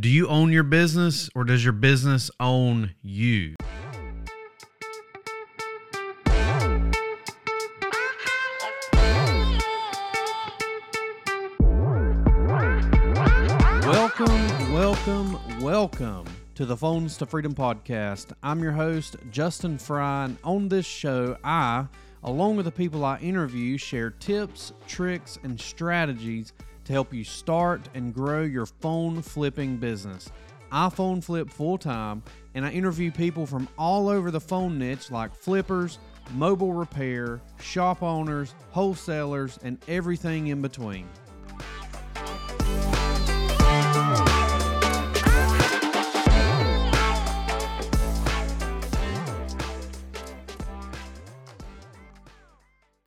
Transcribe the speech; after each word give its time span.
Do 0.00 0.08
you 0.08 0.28
own 0.28 0.50
your 0.50 0.62
business 0.62 1.28
or 1.34 1.44
does 1.44 1.62
your 1.62 1.74
business 1.74 2.30
own 2.40 2.94
you? 3.02 3.54
Welcome, 13.84 14.72
welcome, 14.72 15.60
welcome 15.60 16.24
to 16.54 16.64
the 16.64 16.74
Phones 16.74 17.18
to 17.18 17.26
Freedom 17.26 17.54
podcast. 17.54 18.32
I'm 18.42 18.62
your 18.62 18.72
host, 18.72 19.16
Justin 19.30 19.76
Fry, 19.76 20.24
and 20.24 20.38
on 20.42 20.68
this 20.68 20.86
show, 20.86 21.36
I, 21.44 21.84
along 22.24 22.56
with 22.56 22.64
the 22.64 22.72
people 22.72 23.04
I 23.04 23.18
interview, 23.18 23.76
share 23.76 24.08
tips, 24.08 24.72
tricks, 24.86 25.38
and 25.42 25.60
strategies 25.60 26.54
to 26.84 26.92
help 26.92 27.12
you 27.12 27.24
start 27.24 27.80
and 27.94 28.14
grow 28.14 28.42
your 28.42 28.66
phone 28.66 29.22
flipping 29.22 29.76
business. 29.76 30.30
I 30.72 30.88
phone 30.88 31.20
flip 31.20 31.50
full 31.50 31.78
time 31.78 32.22
and 32.54 32.64
I 32.64 32.70
interview 32.70 33.10
people 33.10 33.46
from 33.46 33.68
all 33.78 34.08
over 34.08 34.30
the 34.30 34.40
phone 34.40 34.78
niche 34.78 35.10
like 35.10 35.34
flippers, 35.34 35.98
mobile 36.34 36.72
repair, 36.72 37.40
shop 37.60 38.02
owners, 38.02 38.54
wholesalers, 38.70 39.58
and 39.62 39.78
everything 39.88 40.48
in 40.48 40.62
between. 40.62 41.08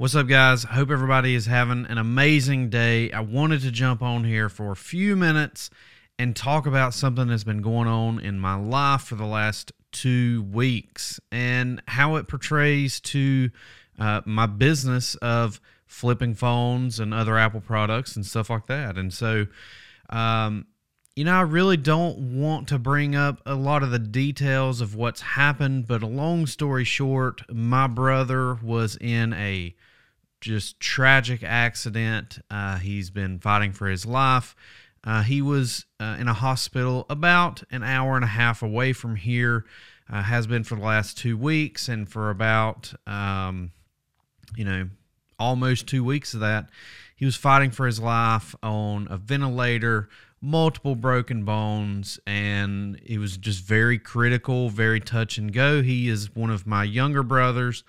What's 0.00 0.14
up, 0.14 0.28
guys? 0.28 0.62
Hope 0.62 0.92
everybody 0.92 1.34
is 1.34 1.46
having 1.46 1.84
an 1.86 1.98
amazing 1.98 2.70
day. 2.70 3.10
I 3.10 3.18
wanted 3.18 3.62
to 3.62 3.72
jump 3.72 4.00
on 4.00 4.22
here 4.22 4.48
for 4.48 4.70
a 4.70 4.76
few 4.76 5.16
minutes 5.16 5.70
and 6.20 6.36
talk 6.36 6.66
about 6.66 6.94
something 6.94 7.26
that's 7.26 7.42
been 7.42 7.62
going 7.62 7.88
on 7.88 8.20
in 8.20 8.38
my 8.38 8.54
life 8.54 9.00
for 9.00 9.16
the 9.16 9.26
last 9.26 9.72
two 9.90 10.44
weeks 10.52 11.18
and 11.32 11.82
how 11.88 12.14
it 12.14 12.28
portrays 12.28 13.00
to 13.00 13.50
uh, 13.98 14.20
my 14.24 14.46
business 14.46 15.16
of 15.16 15.60
flipping 15.88 16.36
phones 16.36 17.00
and 17.00 17.12
other 17.12 17.36
Apple 17.36 17.60
products 17.60 18.14
and 18.14 18.24
stuff 18.24 18.50
like 18.50 18.68
that. 18.68 18.96
And 18.96 19.12
so, 19.12 19.48
um, 20.10 20.66
you 21.18 21.24
know, 21.24 21.34
I 21.34 21.40
really 21.40 21.76
don't 21.76 22.38
want 22.38 22.68
to 22.68 22.78
bring 22.78 23.16
up 23.16 23.42
a 23.44 23.56
lot 23.56 23.82
of 23.82 23.90
the 23.90 23.98
details 23.98 24.80
of 24.80 24.94
what's 24.94 25.20
happened, 25.20 25.88
but 25.88 26.00
a 26.00 26.06
long 26.06 26.46
story 26.46 26.84
short, 26.84 27.42
my 27.52 27.88
brother 27.88 28.54
was 28.54 28.96
in 29.00 29.32
a 29.32 29.74
just 30.40 30.78
tragic 30.78 31.42
accident. 31.42 32.38
Uh, 32.52 32.78
he's 32.78 33.10
been 33.10 33.40
fighting 33.40 33.72
for 33.72 33.88
his 33.88 34.06
life. 34.06 34.54
Uh, 35.02 35.24
he 35.24 35.42
was 35.42 35.86
uh, 35.98 36.16
in 36.20 36.28
a 36.28 36.34
hospital 36.34 37.04
about 37.10 37.64
an 37.72 37.82
hour 37.82 38.14
and 38.14 38.24
a 38.24 38.28
half 38.28 38.62
away 38.62 38.92
from 38.92 39.16
here. 39.16 39.64
Uh, 40.08 40.22
has 40.22 40.46
been 40.46 40.62
for 40.62 40.76
the 40.76 40.84
last 40.84 41.18
two 41.18 41.36
weeks, 41.36 41.88
and 41.88 42.08
for 42.08 42.30
about 42.30 42.94
um, 43.08 43.72
you 44.56 44.64
know 44.64 44.88
almost 45.36 45.88
two 45.88 46.04
weeks 46.04 46.32
of 46.32 46.40
that, 46.40 46.68
he 47.16 47.24
was 47.24 47.34
fighting 47.34 47.72
for 47.72 47.86
his 47.86 47.98
life 47.98 48.54
on 48.62 49.08
a 49.10 49.16
ventilator, 49.16 50.08
multiple 50.40 50.94
broken 50.94 51.44
bones, 51.44 52.20
and 52.26 53.00
he 53.04 53.18
was 53.18 53.36
just 53.36 53.64
very 53.64 53.98
critical, 53.98 54.68
very 54.70 55.00
touch 55.00 55.38
and 55.38 55.52
go. 55.52 55.82
He 55.82 56.08
is 56.08 56.34
one 56.34 56.50
of 56.50 56.66
my 56.66 56.84
younger 56.84 57.22
brothers 57.22 57.84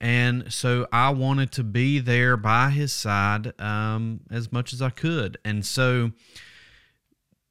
and 0.00 0.52
so 0.52 0.86
I 0.92 1.10
wanted 1.10 1.50
to 1.52 1.64
be 1.64 1.98
there 1.98 2.36
by 2.36 2.70
his 2.70 2.92
side 2.92 3.58
um, 3.60 4.20
as 4.30 4.52
much 4.52 4.72
as 4.72 4.80
I 4.80 4.90
could. 4.90 5.38
And 5.44 5.66
so, 5.66 6.12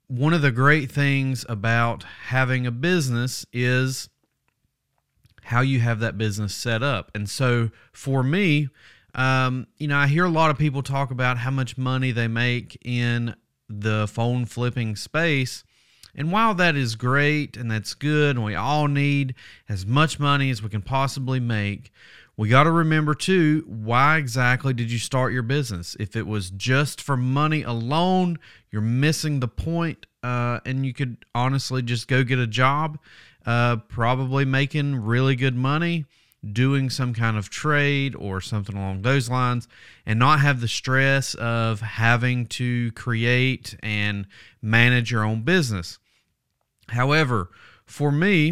one 0.08 0.34
of 0.34 0.42
the 0.42 0.52
great 0.52 0.90
things 0.90 1.46
about 1.50 2.04
having 2.28 2.66
a 2.66 2.72
business 2.72 3.46
is 3.52 4.08
how 5.44 5.60
you 5.60 5.82
have 5.82 6.00
that 6.00 6.18
business 6.18 6.56
set 6.56 6.82
up. 6.82 7.12
And 7.14 7.30
so, 7.30 7.72
for 7.92 8.24
me, 8.24 8.70
um, 9.14 9.68
you 9.78 9.90
know, 9.90 9.98
I 9.98 10.08
hear 10.08 10.24
a 10.24 10.30
lot 10.30 10.50
of 10.50 10.58
people 10.58 10.82
talk 10.82 11.12
about 11.12 11.40
how 11.40 11.52
much 11.52 11.78
money 11.78 12.12
they 12.12 12.30
make 12.30 12.78
in 12.86 13.36
the 13.70 14.08
phone 14.08 14.46
flipping 14.46 14.96
space. 14.96 15.64
And 16.16 16.32
while 16.32 16.56
that 16.56 16.76
is 16.76 16.96
great 16.96 17.58
and 17.58 17.70
that's 17.70 17.94
good, 17.94 18.36
and 18.36 18.46
we 18.46 18.56
all 18.56 18.88
need 18.88 19.36
as 19.70 19.86
much 19.86 20.20
money 20.20 20.50
as 20.50 20.64
we 20.64 20.70
can 20.70 20.82
possibly 20.82 21.40
make, 21.40 21.92
we 22.38 22.50
got 22.50 22.64
to 22.64 22.72
remember 22.72 23.16
too 23.16 23.64
why 23.68 24.18
exactly 24.18 24.74
did 24.74 24.92
you 24.92 25.00
start 25.00 25.34
your 25.34 25.44
business 25.44 25.98
if 26.00 26.16
it 26.16 26.28
was 26.28 26.52
just 26.52 27.02
for 27.02 27.18
money 27.18 27.64
alone 27.64 28.38
you're 28.72 28.82
missing 28.82 29.40
the 29.40 29.48
point 29.48 30.06
uh, 30.24 30.60
and 30.66 30.86
you 30.86 30.94
could 30.94 31.26
honestly 31.34 31.82
just 31.82 32.08
go 32.08 32.24
get 32.24 32.40
a 32.40 32.48
job 32.48 33.00
uh, 33.46 33.78
probably 33.88 34.46
making 34.46 34.96
really 34.96 35.36
good 35.36 35.56
money 35.56 36.06
doing 36.54 36.90
some 36.90 37.14
kind 37.14 37.38
of 37.38 37.50
trade 37.50 38.16
or 38.16 38.42
something 38.42 38.76
along 38.76 39.02
those 39.02 39.30
lines 39.30 39.68
and 40.06 40.20
not 40.20 40.40
have 40.40 40.62
the 40.62 40.68
stress 40.68 41.34
of 41.36 41.82
having 41.82 42.46
to 42.46 42.92
create 42.94 43.76
and 43.82 44.26
manage 44.62 45.12
your 45.12 45.24
own 45.24 45.42
business. 45.42 46.00
However 46.90 47.50
for 47.86 48.12
me 48.12 48.52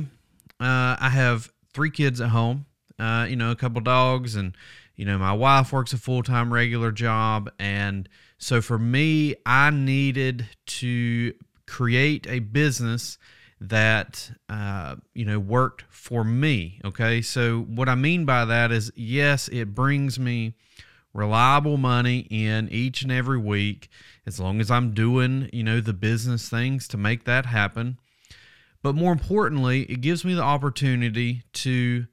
uh, 0.62 0.96
i 0.98 1.10
have 1.10 1.52
three 1.74 1.90
kids 1.90 2.22
at 2.22 2.30
home 2.30 2.66
uh, 3.00 3.26
you 3.30 3.36
know, 3.36 3.52
a 3.52 3.56
couple 3.56 3.82
dogs, 3.82 4.36
and 4.36 4.56
you 4.96 5.06
know, 5.06 5.18
my 5.18 5.34
wife 5.34 5.74
works 5.74 5.94
a 5.94 5.98
full 5.98 6.24
time 6.24 6.54
regular 6.54 6.92
job, 6.92 7.52
and 7.60 8.08
so 8.38 8.62
for 8.62 8.80
me, 8.80 9.36
I 9.46 9.70
needed 9.70 10.48
to 10.68 11.34
create 11.68 12.28
a 12.28 12.40
business 12.40 13.18
that 13.62 14.32
uh, 14.50 14.96
you 15.14 15.26
know 15.26 15.40
worked 15.40 15.86
for 15.90 16.24
me. 16.24 16.80
Okay, 16.84 17.22
so 17.22 17.62
what 17.62 17.90
I 17.90 17.96
mean 17.96 18.26
by 18.26 18.46
that 18.46 18.72
is, 18.72 18.92
yes, 18.96 19.48
it 19.50 19.74
brings 19.74 20.20
me 20.20 20.56
reliable 21.14 21.78
money 21.78 22.28
in 22.30 22.68
each 22.70 23.02
and 23.02 23.12
every 23.12 23.38
week 23.38 23.90
as 24.26 24.40
long 24.40 24.60
as 24.60 24.70
I'm 24.70 24.94
doing, 24.94 25.50
you 25.54 25.64
know, 25.64 25.80
the 25.80 25.94
business 25.94 26.50
things 26.50 26.88
to 26.90 26.98
make 26.98 27.24
that 27.24 27.46
happen. 27.46 27.98
But 28.84 28.96
more 28.96 29.14
importantly, 29.14 29.84
it 29.84 30.02
gives 30.02 30.26
me 30.26 30.34
the 30.34 30.44
opportunity 30.44 31.44
to 31.54 32.06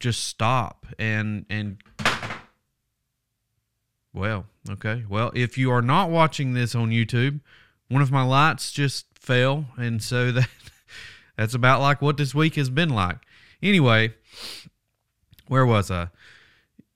just 0.00 0.24
stop 0.24 0.86
and 0.98 1.46
and 1.48 1.82
well, 4.12 4.46
okay. 4.70 5.04
Well, 5.08 5.30
if 5.34 5.58
you 5.58 5.70
are 5.70 5.82
not 5.82 6.08
watching 6.10 6.54
this 6.54 6.74
on 6.74 6.90
YouTube, 6.90 7.40
one 7.88 8.00
of 8.00 8.10
my 8.10 8.22
lights 8.22 8.72
just 8.72 9.06
fell 9.26 9.66
and 9.76 10.02
so 10.02 10.30
that 10.32 10.48
that's 11.36 11.54
about 11.54 11.80
like 11.80 12.00
what 12.00 12.16
this 12.16 12.34
week 12.34 12.54
has 12.54 12.70
been 12.70 12.90
like. 12.90 13.18
Anyway, 13.62 14.14
where 15.48 15.66
was 15.66 15.90
I? 15.90 16.08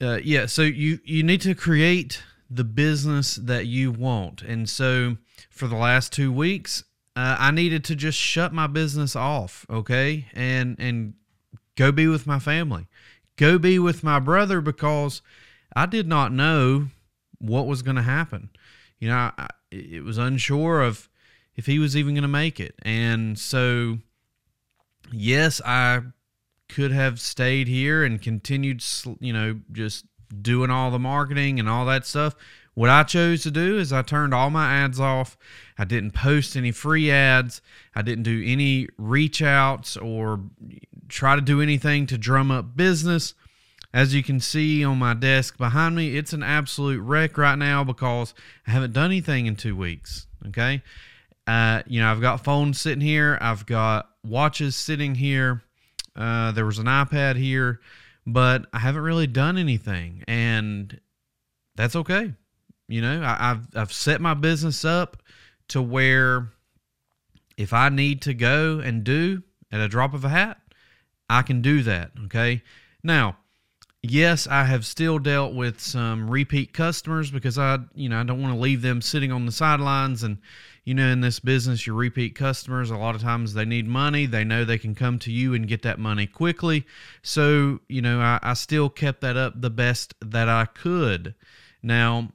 Uh, 0.00 0.18
yeah, 0.22 0.46
so 0.46 0.62
you 0.62 1.00
you 1.04 1.22
need 1.22 1.40
to 1.42 1.54
create 1.54 2.22
the 2.48 2.64
business 2.64 3.36
that 3.36 3.66
you 3.66 3.92
want. 3.92 4.42
And 4.42 4.68
so 4.68 5.18
for 5.50 5.68
the 5.68 5.76
last 5.76 6.12
2 6.12 6.32
weeks, 6.32 6.82
uh, 7.14 7.36
I 7.38 7.50
needed 7.50 7.84
to 7.84 7.94
just 7.94 8.18
shut 8.18 8.52
my 8.52 8.66
business 8.66 9.14
off, 9.14 9.66
okay? 9.68 10.26
And 10.32 10.76
and 10.78 11.14
go 11.76 11.92
be 11.92 12.06
with 12.06 12.26
my 12.26 12.38
family, 12.38 12.86
go 13.36 13.58
be 13.58 13.78
with 13.78 14.02
my 14.02 14.18
brother 14.18 14.60
because 14.60 15.22
I 15.76 15.86
did 15.86 16.08
not 16.08 16.32
know 16.32 16.88
what 17.38 17.66
was 17.66 17.82
going 17.82 17.96
to 17.96 18.02
happen. 18.02 18.50
You 18.98 19.08
know, 19.08 19.30
I, 19.36 19.48
it 19.70 20.02
was 20.02 20.18
unsure 20.18 20.82
of 20.82 21.08
if 21.56 21.66
he 21.66 21.78
was 21.78 21.96
even 21.96 22.14
going 22.14 22.22
to 22.22 22.28
make 22.28 22.60
it. 22.60 22.74
And 22.82 23.38
so, 23.38 23.98
yes, 25.12 25.60
I 25.64 26.02
could 26.68 26.92
have 26.92 27.20
stayed 27.20 27.68
here 27.68 28.04
and 28.04 28.20
continued, 28.20 28.82
you 29.20 29.32
know, 29.32 29.60
just 29.72 30.06
doing 30.40 30.70
all 30.70 30.90
the 30.90 30.98
marketing 30.98 31.58
and 31.58 31.68
all 31.68 31.84
that 31.86 32.06
stuff. 32.06 32.34
What 32.74 32.88
I 32.88 33.02
chose 33.02 33.42
to 33.42 33.50
do 33.50 33.78
is 33.78 33.92
I 33.92 34.02
turned 34.02 34.32
all 34.32 34.48
my 34.48 34.72
ads 34.72 35.00
off. 35.00 35.36
I 35.76 35.84
didn't 35.84 36.12
post 36.12 36.56
any 36.56 36.70
free 36.70 37.10
ads. 37.10 37.60
I 37.94 38.02
didn't 38.02 38.22
do 38.22 38.42
any 38.46 38.88
reach 38.96 39.42
outs 39.42 39.96
or 39.96 40.40
try 41.08 41.34
to 41.34 41.42
do 41.42 41.60
anything 41.60 42.06
to 42.06 42.16
drum 42.16 42.50
up 42.50 42.76
business. 42.76 43.34
As 43.92 44.14
you 44.14 44.22
can 44.22 44.38
see 44.38 44.84
on 44.84 44.98
my 44.98 45.14
desk 45.14 45.58
behind 45.58 45.96
me, 45.96 46.16
it's 46.16 46.32
an 46.32 46.44
absolute 46.44 47.00
wreck 47.00 47.36
right 47.36 47.58
now 47.58 47.82
because 47.82 48.34
I 48.66 48.70
haven't 48.70 48.92
done 48.92 49.06
anything 49.06 49.46
in 49.46 49.56
two 49.56 49.74
weeks. 49.74 50.28
Okay. 50.46 50.82
Uh, 51.50 51.82
you 51.88 52.00
know, 52.00 52.08
I've 52.08 52.20
got 52.20 52.44
phones 52.44 52.80
sitting 52.80 53.00
here, 53.00 53.36
I've 53.40 53.66
got 53.66 54.08
watches 54.24 54.76
sitting 54.76 55.16
here. 55.16 55.64
Uh, 56.14 56.52
there 56.52 56.64
was 56.64 56.78
an 56.78 56.86
iPad 56.86 57.34
here, 57.34 57.80
but 58.24 58.66
I 58.72 58.78
haven't 58.78 59.02
really 59.02 59.26
done 59.26 59.58
anything, 59.58 60.22
and 60.28 61.00
that's 61.74 61.96
okay. 61.96 62.34
You 62.86 63.00
know, 63.00 63.24
I, 63.24 63.48
have 63.48 63.66
I've 63.74 63.92
set 63.92 64.20
my 64.20 64.34
business 64.34 64.84
up 64.84 65.24
to 65.70 65.82
where 65.82 66.52
if 67.56 67.72
I 67.72 67.88
need 67.88 68.22
to 68.22 68.34
go 68.34 68.78
and 68.78 69.02
do 69.02 69.42
at 69.72 69.80
a 69.80 69.88
drop 69.88 70.14
of 70.14 70.24
a 70.24 70.28
hat, 70.28 70.60
I 71.28 71.42
can 71.42 71.62
do 71.62 71.82
that. 71.82 72.12
Okay. 72.26 72.62
Now, 73.02 73.38
yes, 74.02 74.46
I 74.46 74.64
have 74.64 74.86
still 74.86 75.18
dealt 75.18 75.54
with 75.54 75.80
some 75.80 76.30
repeat 76.30 76.72
customers 76.72 77.30
because 77.30 77.58
I, 77.58 77.78
you 77.94 78.08
know, 78.08 78.18
I 78.20 78.22
don't 78.22 78.40
want 78.40 78.54
to 78.54 78.60
leave 78.60 78.82
them 78.82 79.02
sitting 79.02 79.32
on 79.32 79.46
the 79.46 79.52
sidelines 79.52 80.22
and, 80.22 80.38
you 80.84 80.94
know, 80.94 81.06
in 81.08 81.20
this 81.20 81.40
business, 81.40 81.86
your 81.86 81.96
repeat 81.96 82.34
customers, 82.34 82.90
a 82.90 82.96
lot 82.96 83.14
of 83.14 83.20
times 83.20 83.52
they 83.52 83.64
need 83.64 83.86
money. 83.86 84.26
They 84.26 84.44
know 84.44 84.64
they 84.64 84.78
can 84.78 84.94
come 84.94 85.18
to 85.20 85.32
you 85.32 85.54
and 85.54 85.68
get 85.68 85.82
that 85.82 85.98
money 85.98 86.26
quickly. 86.26 86.86
So, 87.22 87.80
you 87.88 88.00
know, 88.00 88.20
I, 88.20 88.38
I 88.42 88.54
still 88.54 88.88
kept 88.88 89.20
that 89.20 89.36
up 89.36 89.60
the 89.60 89.70
best 89.70 90.14
that 90.22 90.48
I 90.48 90.64
could. 90.64 91.34
Now, 91.82 92.32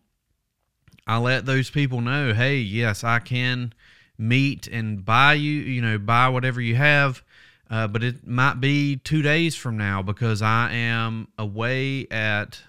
I 1.08 1.18
let 1.18 1.46
those 1.46 1.70
people 1.70 2.02
know, 2.02 2.34
hey, 2.34 2.58
yes, 2.58 3.04
I 3.04 3.20
can 3.20 3.74
meet 4.18 4.68
and 4.68 5.04
buy 5.04 5.34
you, 5.34 5.52
you 5.52 5.82
know, 5.82 5.98
buy 5.98 6.30
whatever 6.30 6.62
you 6.62 6.76
have. 6.76 7.24
Uh, 7.70 7.88
but 7.88 8.04
it 8.04 8.28
might 8.28 8.60
be 8.62 8.98
two 8.98 9.22
days 9.22 9.56
from 9.56 9.78
now 9.78 10.02
because 10.02 10.42
I 10.42 10.72
am 10.72 11.28
away 11.38 12.08
at, 12.12 12.62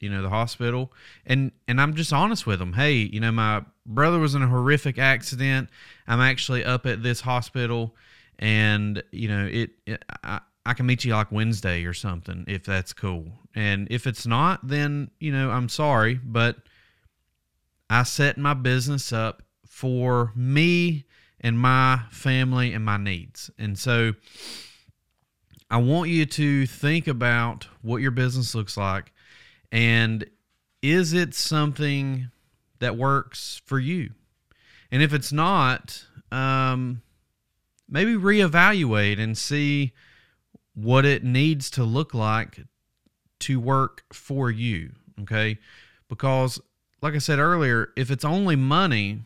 you 0.00 0.08
know, 0.08 0.22
the 0.22 0.28
hospital, 0.28 0.92
and 1.26 1.50
and 1.66 1.80
I'm 1.80 1.94
just 1.94 2.12
honest 2.12 2.46
with 2.46 2.60
them. 2.60 2.72
Hey, 2.74 2.94
you 2.94 3.18
know, 3.20 3.32
my 3.32 3.64
brother 3.84 4.18
was 4.18 4.34
in 4.34 4.42
a 4.42 4.48
horrific 4.48 4.98
accident. 4.98 5.68
I'm 6.06 6.20
actually 6.20 6.64
up 6.64 6.86
at 6.86 7.02
this 7.02 7.20
hospital, 7.20 7.96
and 8.38 9.02
you 9.10 9.28
know, 9.28 9.48
it. 9.50 9.70
it 9.86 10.04
I, 10.22 10.40
I 10.64 10.74
can 10.74 10.86
meet 10.86 11.04
you 11.04 11.12
like 11.12 11.32
Wednesday 11.32 11.84
or 11.86 11.92
something 11.92 12.44
if 12.46 12.64
that's 12.64 12.92
cool. 12.92 13.32
And 13.52 13.88
if 13.90 14.06
it's 14.06 14.26
not, 14.26 14.66
then 14.68 15.10
you 15.18 15.32
know, 15.32 15.50
I'm 15.50 15.68
sorry, 15.68 16.20
but 16.22 16.56
I 17.90 18.04
set 18.04 18.38
my 18.38 18.54
business 18.54 19.12
up 19.12 19.42
for 19.66 20.32
me 20.36 21.04
and 21.42 21.58
my 21.58 22.02
family 22.10 22.72
and 22.72 22.84
my 22.84 22.96
needs. 22.96 23.50
And 23.58 23.78
so 23.78 24.12
I 25.70 25.78
want 25.78 26.10
you 26.10 26.26
to 26.26 26.66
think 26.66 27.08
about 27.08 27.68
what 27.82 28.02
your 28.02 28.10
business 28.10 28.54
looks 28.54 28.76
like 28.76 29.12
and 29.72 30.24
is 30.82 31.12
it 31.14 31.34
something 31.34 32.30
that 32.80 32.96
works 32.96 33.62
for 33.64 33.78
you? 33.78 34.10
And 34.90 35.02
if 35.02 35.14
it's 35.14 35.32
not, 35.32 36.04
um, 36.30 37.00
maybe 37.88 38.12
reevaluate 38.14 39.18
and 39.18 39.38
see 39.38 39.92
what 40.74 41.04
it 41.06 41.24
needs 41.24 41.70
to 41.70 41.84
look 41.84 42.12
like 42.12 42.60
to 43.40 43.58
work 43.58 44.04
for 44.12 44.50
you. 44.50 44.92
Okay. 45.22 45.58
Because, 46.08 46.60
like 47.00 47.14
I 47.14 47.18
said 47.18 47.38
earlier, 47.38 47.90
if 47.96 48.10
it's 48.10 48.24
only 48.24 48.56
money, 48.56 49.20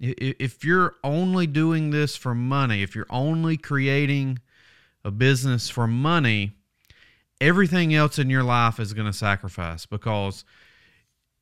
if 0.00 0.64
you're 0.64 0.96
only 1.04 1.46
doing 1.46 1.90
this 1.90 2.16
for 2.16 2.34
money, 2.34 2.82
if 2.82 2.94
you're 2.94 3.06
only 3.10 3.56
creating 3.56 4.38
a 5.04 5.10
business 5.10 5.68
for 5.68 5.86
money, 5.86 6.52
everything 7.40 7.94
else 7.94 8.18
in 8.18 8.30
your 8.30 8.42
life 8.42 8.78
is 8.78 8.92
going 8.92 9.06
to 9.06 9.12
sacrifice 9.12 9.86
because 9.86 10.44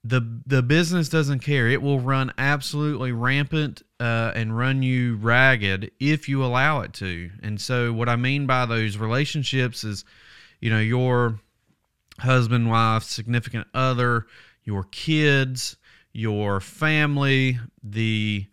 the 0.02 0.40
the 0.46 0.62
business 0.62 1.08
doesn't 1.08 1.40
care. 1.40 1.68
It 1.68 1.82
will 1.82 2.00
run 2.00 2.32
absolutely 2.38 3.12
rampant 3.12 3.82
uh, 3.98 4.32
and 4.34 4.56
run 4.56 4.82
you 4.82 5.16
ragged 5.16 5.90
if 6.00 6.28
you 6.28 6.42
allow 6.44 6.80
it 6.80 6.94
to. 6.94 7.30
And 7.42 7.60
so, 7.60 7.92
what 7.92 8.08
I 8.08 8.16
mean 8.16 8.46
by 8.46 8.64
those 8.64 8.96
relationships 8.96 9.84
is, 9.84 10.04
you 10.60 10.70
know, 10.70 10.80
your 10.80 11.38
husband, 12.18 12.70
wife, 12.70 13.02
significant 13.02 13.66
other, 13.74 14.26
your 14.64 14.84
kids, 14.84 15.76
your 16.12 16.60
family, 16.60 17.58
the 17.82 18.46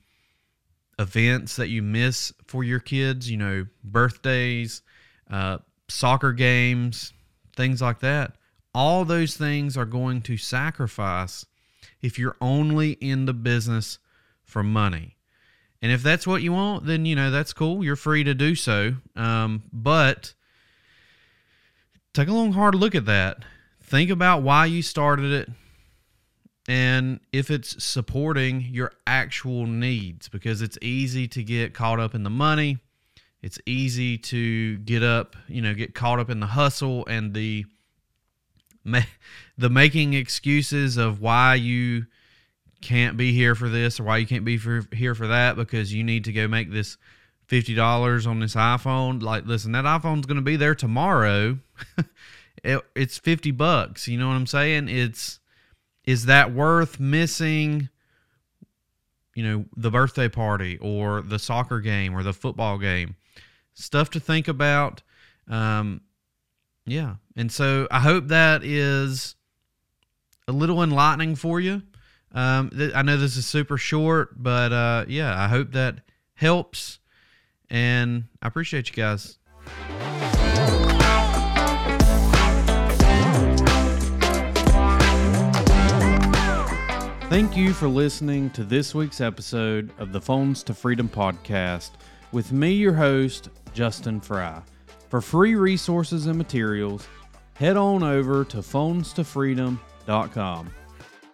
events 1.00 1.56
that 1.56 1.69
you 1.69 1.81
miss 1.81 2.33
for 2.45 2.63
your 2.63 2.80
kids, 2.80 3.30
you 3.30 3.38
know, 3.38 3.65
birthdays, 3.83 4.81
uh, 5.30 5.57
soccer 5.88 6.33
games, 6.33 7.13
things 7.56 7.81
like 7.81 8.00
that. 8.00 8.33
All 8.74 9.06
those 9.06 9.36
things 9.36 9.77
are 9.77 9.86
going 9.86 10.21
to 10.24 10.38
sacrifice 10.38 11.45
if 12.01 12.19
you're 12.19 12.38
only 12.42 12.92
in 12.92 13.25
the 13.25 13.33
business 13.33 14.00
for 14.44 14.63
money. 14.63 15.18
And 15.81 15.92
if 15.92 16.01
that's 16.01 16.25
what 16.25 16.42
you 16.42 16.53
want, 16.53 16.86
then, 16.86 17.06
you 17.06 17.15
know, 17.15 17.31
that's 17.31 17.53
cool. 17.53 17.83
You're 17.83 17.95
free 17.95 18.24
to 18.24 18.33
do 18.33 18.56
so. 18.56 18.95
Um, 19.15 19.63
but 19.71 20.33
take 22.13 22.27
a 22.27 22.33
long, 22.33 22.53
hard 22.53 22.75
look 22.75 22.95
at 22.95 23.06
that. 23.06 23.44
Think 23.81 24.10
about 24.10 24.42
why 24.42 24.65
you 24.65 24.81
started 24.81 25.31
it 25.31 25.50
and 26.67 27.19
if 27.31 27.49
it's 27.49 27.83
supporting 27.83 28.61
your 28.61 28.91
actual 29.05 29.65
needs 29.65 30.27
because 30.27 30.61
it's 30.61 30.77
easy 30.81 31.27
to 31.27 31.43
get 31.43 31.73
caught 31.73 31.99
up 31.99 32.13
in 32.13 32.23
the 32.23 32.29
money 32.29 32.77
it's 33.41 33.59
easy 33.65 34.17
to 34.17 34.77
get 34.79 35.03
up 35.03 35.35
you 35.47 35.61
know 35.61 35.73
get 35.73 35.95
caught 35.95 36.19
up 36.19 36.29
in 36.29 36.39
the 36.39 36.47
hustle 36.47 37.05
and 37.07 37.33
the 37.33 37.65
the 39.57 39.69
making 39.69 40.13
excuses 40.13 40.97
of 40.97 41.21
why 41.21 41.55
you 41.55 42.05
can't 42.81 43.17
be 43.17 43.33
here 43.33 43.55
for 43.55 43.69
this 43.69 43.99
or 43.99 44.03
why 44.03 44.17
you 44.17 44.27
can't 44.27 44.45
be 44.45 44.57
for, 44.57 44.83
here 44.93 45.15
for 45.15 45.27
that 45.27 45.55
because 45.55 45.93
you 45.93 46.03
need 46.03 46.23
to 46.25 46.31
go 46.31 46.47
make 46.47 46.71
this 46.71 46.97
$50 47.49 48.27
on 48.27 48.39
this 48.39 48.55
iPhone. 48.55 49.21
Like 49.21 49.45
listen 49.45 49.71
that 49.73 49.85
iPhone's 49.85 50.25
going 50.25 50.37
to 50.37 50.41
be 50.41 50.55
there 50.55 50.75
tomorrow. 50.75 51.59
It, 52.63 52.81
it's 52.95 53.19
50 53.19 53.51
bucks 53.51 54.07
you 54.07 54.17
know 54.17 54.27
what 54.27 54.33
I'm 54.33 54.47
saying? 54.47 54.89
It's 54.89 55.39
is 56.07 56.25
that 56.25 56.54
worth 56.54 57.00
missing 57.00 57.89
you 59.36 59.44
know 59.44 59.65
the 59.75 59.92
birthday 59.92 60.27
party 60.27 60.80
or 60.80 61.21
the 61.21 61.38
soccer 61.38 61.80
game 61.80 62.15
or 62.15 62.24
the 62.24 62.33
football 62.33 62.80
game? 62.80 63.15
Stuff 63.75 64.09
to 64.12 64.19
think 64.19 64.48
about. 64.48 65.04
Um 65.48 66.01
yeah. 66.88 67.15
And 67.36 67.51
so 67.51 67.88
i 67.92 68.00
hope 68.00 68.30
that 68.30 68.63
is 68.63 69.36
a 70.48 70.51
little 70.51 70.81
enlightening 70.81 71.36
for 71.36 71.59
you. 71.59 71.83
Um 72.31 72.71
th- 72.71 72.94
i 72.95 73.03
know 73.03 73.18
this 73.18 73.38
is 73.38 73.45
super 73.45 73.77
short 73.77 74.42
but 74.42 74.71
uh 74.71 75.06
yeah 75.07 75.39
i 75.39 75.48
hope 75.48 75.74
that 75.74 76.00
helps. 76.33 76.98
And 77.69 78.24
i 78.42 78.48
appreciate 78.48 78.89
you 78.89 78.95
guys 78.95 79.38
Thank 87.29 87.57
you 87.57 87.74
for 87.74 87.89
listening 87.89 88.50
to 88.51 88.63
this 88.63 88.95
week's 88.95 89.19
episode 89.19 89.91
of 90.00 90.13
the 90.13 90.21
Phones 90.21 90.63
to 90.63 90.74
Freedom 90.74 91.09
podcast 91.09 91.89
with 92.31 92.53
me, 92.53 92.71
your 92.71 92.94
host, 92.94 93.50
Justin 93.74 94.21
Fry. 94.21 94.62
For 95.09 95.19
free 95.19 95.56
resources 95.56 96.27
and 96.27 96.38
materials, 96.38 97.06
head 97.56 97.75
on 97.75 98.01
over 98.01 98.45
to 98.45 98.59
phonestofreedom.com. 98.59 100.74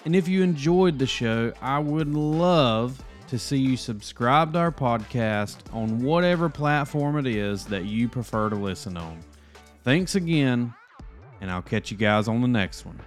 And 0.05 0.15
if 0.15 0.27
you 0.27 0.41
enjoyed 0.41 0.97
the 0.97 1.05
show, 1.05 1.53
I 1.61 1.77
would 1.77 2.11
love 2.11 2.99
to 3.27 3.37
see 3.37 3.59
you 3.59 3.77
subscribe 3.77 4.53
to 4.53 4.59
our 4.59 4.71
podcast 4.71 5.57
on 5.71 6.01
whatever 6.01 6.49
platform 6.49 7.19
it 7.19 7.27
is 7.27 7.65
that 7.65 7.85
you 7.85 8.09
prefer 8.09 8.49
to 8.49 8.55
listen 8.55 8.97
on. 8.97 9.19
Thanks 9.83 10.15
again, 10.15 10.73
and 11.39 11.51
I'll 11.51 11.61
catch 11.61 11.91
you 11.91 11.97
guys 11.97 12.27
on 12.27 12.41
the 12.41 12.47
next 12.47 12.83
one. 12.83 12.99